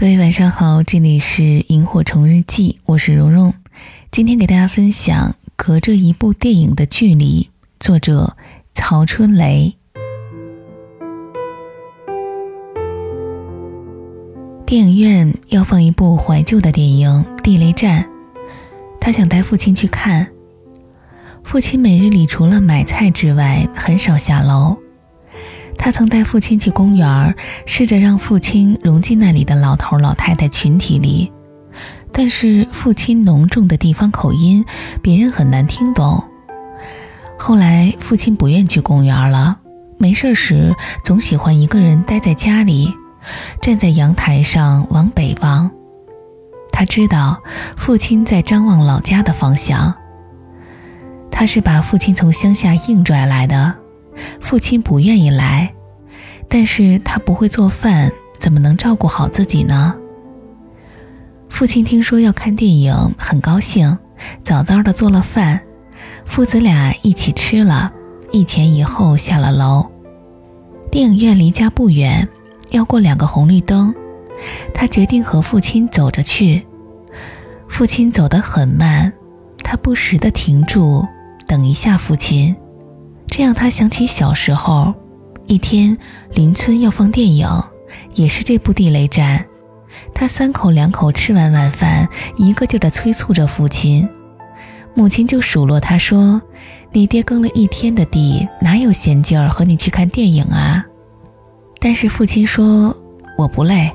[0.00, 3.52] 各位晚上好，这里是萤火虫日记，我是蓉蓉。
[4.12, 8.36] 今天给大家分享《隔着一部电影的距离》，作者
[8.72, 9.74] 曹春雷。
[14.64, 18.04] 电影院要放一部怀旧的电影《地雷战》，
[19.00, 20.28] 他想带父亲去看。
[21.42, 24.76] 父亲每日里除了买菜之外，很少下楼。
[25.88, 27.34] 他曾带父亲去公园，
[27.64, 31.32] 试着让父亲融进那里的老头老太太群体里，
[32.12, 34.66] 但是父亲浓重的地方口音，
[35.00, 36.22] 别人很难听懂。
[37.38, 39.60] 后来父亲不愿去公园了，
[39.96, 42.92] 没事时总喜欢一个人待在家里。
[43.62, 45.70] 站在阳台上往北望，
[46.70, 47.42] 他知道
[47.78, 49.94] 父亲在张望老家的方向。
[51.30, 53.76] 他是把父亲从乡下硬拽来的，
[54.38, 55.72] 父亲不愿意来，
[56.48, 59.94] 但是他不会做饭，怎么能照顾好自己呢？
[61.48, 63.98] 父亲听说要看电影，很高兴，
[64.42, 65.60] 早早的做了饭，
[66.24, 67.92] 父子俩一起吃了，
[68.32, 69.90] 一前一后下了楼。
[70.90, 72.28] 电影院离家不远。
[72.70, 73.94] 要过两个红绿灯，
[74.74, 76.66] 他决定和父亲走着去。
[77.66, 79.10] 父亲走得很慢，
[79.64, 81.02] 他不时的停住，
[81.46, 82.54] 等一下父亲。
[83.26, 84.92] 这让他想起小时候，
[85.48, 85.96] 一天
[86.34, 87.48] 邻村要放电影，
[88.12, 89.38] 也是这部《地雷战》。
[90.14, 94.06] 他三口两口吃完晚饭，一个劲儿地催促着父亲。
[94.94, 96.42] 母亲就数落他说
[96.92, 100.84] ：“你爹耕了一天的地，哪有闲劲儿和你去看电影啊？”
[101.80, 102.94] 但是父亲说
[103.38, 103.90] 我不累，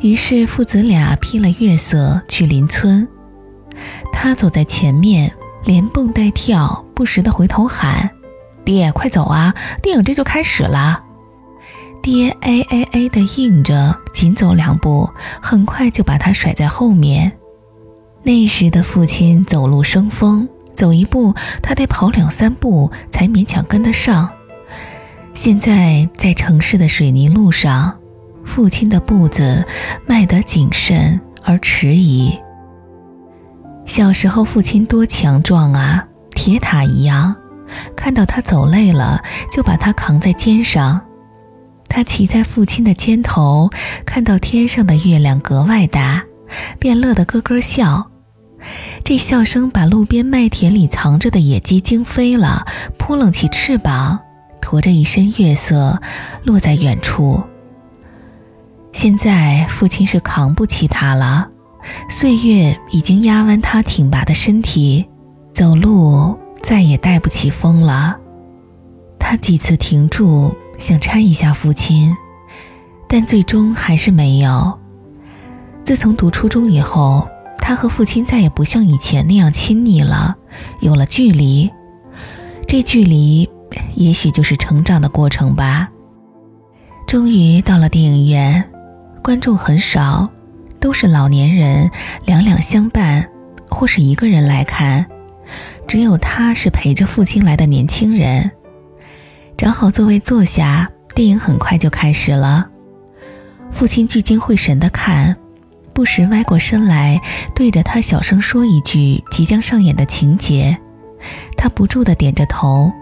[0.00, 3.08] 于是父子俩披了月色去邻村。
[4.12, 5.32] 他走在前面，
[5.64, 8.10] 连蹦带跳，不时的回头喊
[8.70, 9.52] ：“爹，快走啊！
[9.82, 11.02] 电影这就开始了。”
[12.00, 15.10] 爹哎哎哎的应着，紧走两步，
[15.42, 17.32] 很快就把他甩在后面。
[18.22, 24.30] 那时的父亲走路生风，走一步他得跑两三步才勉强跟得上。
[25.32, 27.98] 现在在城市的水泥路上，
[28.44, 29.66] 父亲的步子
[30.06, 32.38] 迈得谨慎而迟疑。
[33.84, 36.06] 小时候，父亲多强壮啊，
[36.36, 37.34] 铁塔一样。
[37.96, 41.00] 看到他走累了，就把他扛在肩上。
[41.88, 43.70] 他骑在父亲的肩头，
[44.06, 46.24] 看到天上的月亮格外大，
[46.78, 48.10] 便乐得咯咯笑。
[49.02, 52.66] 这笑声把路边麦田里藏着的野鸡惊飞了，
[52.98, 54.20] 扑棱起翅膀。
[54.60, 56.00] 驮着一身月色，
[56.44, 57.42] 落在远处。
[58.92, 61.48] 现在父亲是扛不起他了，
[62.08, 65.08] 岁月已经压弯他挺拔的身体，
[65.54, 68.18] 走路再也带不起风了。
[69.18, 72.16] 他几次停住，想搀一下父亲，
[73.08, 74.78] 但最终还是没有。
[75.84, 77.28] 自从读初中以后，
[77.58, 80.36] 他和父亲再也不像以前那样亲昵了，
[80.80, 81.70] 有了距离。
[82.66, 83.48] 这距离。
[83.94, 85.88] 也许就是成长的过程吧。
[87.06, 88.68] 终于到了电影院，
[89.22, 90.28] 观众很少，
[90.80, 91.88] 都是老年人
[92.24, 93.30] 两两相伴，
[93.68, 95.06] 或是一个人来看。
[95.90, 98.52] 只有他是陪着父亲来的年轻人。
[99.56, 102.70] 找好座位坐下，电影很快就开始了。
[103.72, 105.36] 父亲聚精会神地看，
[105.92, 107.20] 不时歪过身来，
[107.56, 110.78] 对着他小声说一句即将上演的情节。
[111.56, 112.92] 他不住地点着头。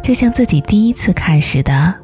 [0.00, 1.96] 就像自己第一次看似的，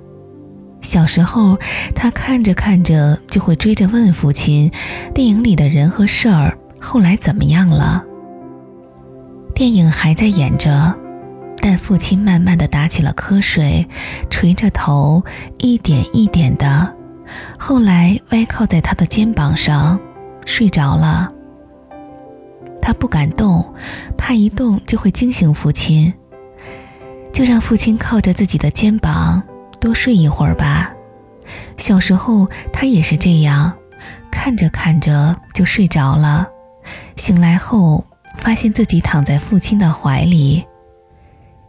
[0.80, 1.56] 小时候
[1.94, 4.72] 他看着看着就会追着问父亲
[5.14, 8.04] ：“电影里的人和事儿后来怎么样了？”
[9.56, 10.94] 电影还在演着，
[11.62, 13.88] 但父亲慢慢的打起了瞌睡，
[14.28, 15.24] 垂着头，
[15.60, 16.94] 一点一点的，
[17.58, 19.98] 后来歪靠在他的肩膀上
[20.44, 21.32] 睡着了。
[22.82, 23.74] 他不敢动，
[24.18, 26.12] 怕一动就会惊醒父亲。
[27.32, 29.42] 就让父亲靠着自己的肩膀
[29.80, 30.92] 多睡一会儿吧。
[31.78, 33.72] 小时候他也是这样，
[34.30, 36.46] 看着看着就睡着了。
[37.16, 38.04] 醒来后
[38.38, 40.64] 发现自己躺在父亲的怀里，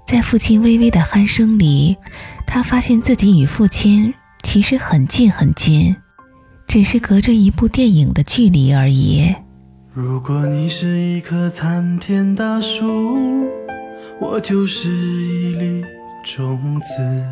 [0.06, 1.98] 在父亲微微的鼾声里，
[2.46, 5.96] 他发现自己与父亲其实很近很近，
[6.68, 9.36] 只是隔着一部电影的距离而已。
[9.94, 13.18] 如果你是一棵参天大树。
[14.20, 15.86] 我就是一粒
[16.24, 17.24] 种子，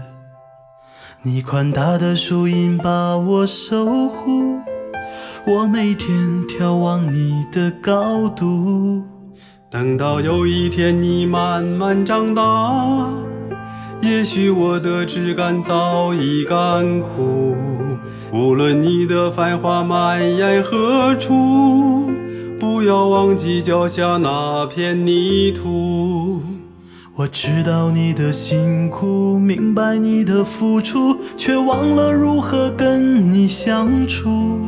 [1.24, 4.60] 你宽大的树荫把我守护，
[5.48, 6.08] 我每天
[6.44, 9.02] 眺望你的高度。
[9.72, 13.10] 等到有一天你慢慢长大，
[14.00, 17.56] 也许我的枝干早已干枯，
[18.32, 22.12] 无论你的繁华蔓延何处，
[22.60, 26.44] 不要忘记脚下那片泥土。
[27.16, 34.60] 我知道你的辛苦，明白你的付出，却忘了如何跟你相处。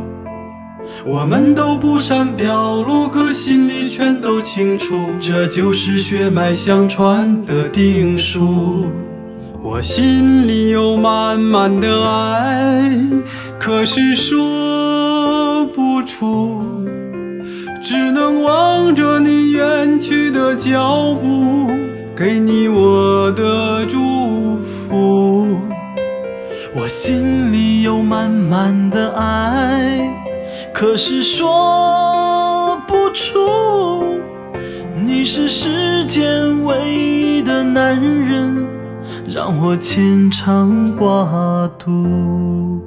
[1.06, 8.86] 我们都不善表露，可心里全都清楚，这就是血脉相传的定数。
[9.63, 12.92] 我心里有满满的爱，
[13.60, 16.62] 可是说不出，
[17.83, 21.69] 只能望着你远去的脚步，
[22.16, 25.48] 给你我的祝福。
[26.75, 30.00] 我心里有满满的爱，
[30.79, 33.39] 可是说不出，
[34.95, 38.63] 你是世间唯一的男人。
[39.27, 42.79] 让我牵肠挂肚。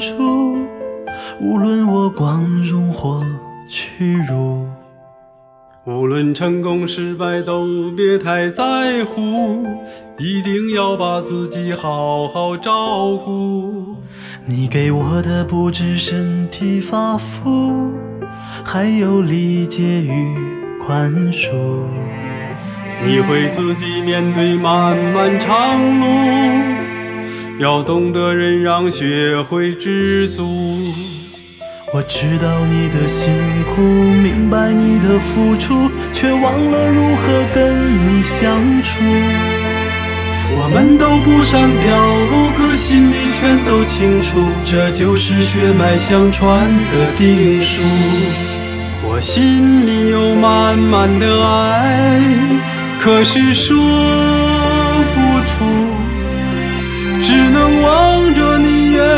[0.00, 0.58] 默关注，
[1.40, 3.22] 无论我光荣或
[3.68, 4.66] 屈辱。
[5.84, 9.66] 无论成功失败，都别太在乎，
[10.18, 13.96] 一定要把自己好好照顾。
[14.46, 17.92] 你给我的不止身体发肤，
[18.64, 20.34] 还有理解与
[20.78, 21.50] 宽恕。
[23.04, 26.06] 你会自己面对漫漫长路，
[27.60, 30.48] 要懂得忍让，学会知足。
[31.92, 33.30] 我知道你的辛
[33.74, 37.76] 苦，明白你的付出，却忘了如何跟
[38.08, 38.98] 你相处。
[40.56, 41.84] 我们都不善表
[42.30, 47.82] 露，可心里全都清楚，这就是血脉相传的定数。
[49.04, 52.22] 我心里有满满的爱，
[52.98, 53.76] 可是说
[55.14, 55.29] 不